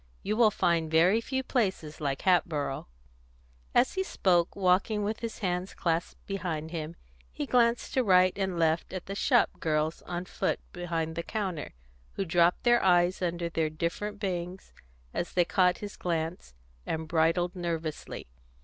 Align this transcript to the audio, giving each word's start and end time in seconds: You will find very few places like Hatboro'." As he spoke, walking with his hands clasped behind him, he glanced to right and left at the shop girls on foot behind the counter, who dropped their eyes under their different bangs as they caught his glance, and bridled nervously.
You 0.23 0.35
will 0.35 0.49
find 0.49 0.89
very 0.89 1.21
few 1.21 1.43
places 1.43 2.01
like 2.01 2.23
Hatboro'." 2.23 2.87
As 3.75 3.93
he 3.93 4.03
spoke, 4.03 4.55
walking 4.55 5.03
with 5.03 5.19
his 5.19 5.37
hands 5.45 5.75
clasped 5.75 6.25
behind 6.25 6.71
him, 6.71 6.95
he 7.31 7.45
glanced 7.45 7.93
to 7.93 8.03
right 8.03 8.33
and 8.35 8.57
left 8.57 8.93
at 8.93 9.05
the 9.05 9.13
shop 9.13 9.51
girls 9.59 10.01
on 10.07 10.25
foot 10.25 10.59
behind 10.73 11.15
the 11.15 11.21
counter, 11.21 11.75
who 12.13 12.25
dropped 12.25 12.63
their 12.63 12.83
eyes 12.83 13.21
under 13.21 13.47
their 13.47 13.69
different 13.69 14.19
bangs 14.19 14.73
as 15.13 15.33
they 15.33 15.45
caught 15.45 15.77
his 15.85 15.97
glance, 15.97 16.55
and 16.83 17.07
bridled 17.07 17.55
nervously. 17.55 18.25